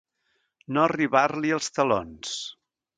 [0.77, 2.35] No arribar-li als talons.